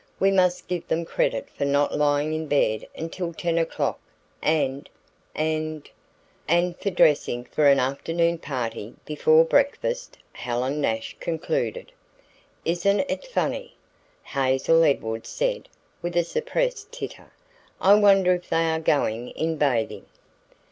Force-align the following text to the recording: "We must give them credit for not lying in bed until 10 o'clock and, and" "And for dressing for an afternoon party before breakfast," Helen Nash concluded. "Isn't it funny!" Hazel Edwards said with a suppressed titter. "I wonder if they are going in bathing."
"We 0.19 0.31
must 0.31 0.67
give 0.67 0.87
them 0.87 1.05
credit 1.05 1.47
for 1.51 1.63
not 1.63 1.95
lying 1.95 2.33
in 2.33 2.47
bed 2.47 2.87
until 2.95 3.33
10 3.35 3.59
o'clock 3.59 3.99
and, 4.41 4.89
and" 5.35 5.87
"And 6.47 6.75
for 6.79 6.89
dressing 6.89 7.43
for 7.45 7.67
an 7.67 7.79
afternoon 7.79 8.39
party 8.39 8.95
before 9.05 9.45
breakfast," 9.45 10.17
Helen 10.33 10.81
Nash 10.81 11.15
concluded. 11.19 11.91
"Isn't 12.65 13.01
it 13.01 13.27
funny!" 13.27 13.75
Hazel 14.23 14.83
Edwards 14.83 15.29
said 15.29 15.69
with 16.01 16.17
a 16.17 16.23
suppressed 16.23 16.91
titter. 16.91 17.31
"I 17.79 17.93
wonder 17.93 18.33
if 18.33 18.49
they 18.49 18.71
are 18.71 18.79
going 18.79 19.29
in 19.29 19.57
bathing." 19.57 20.07